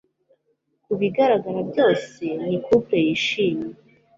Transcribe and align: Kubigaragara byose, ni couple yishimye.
Kubigaragara 0.85 1.59
byose, 1.69 2.23
ni 2.45 2.57
couple 2.65 2.97
yishimye. 3.05 3.71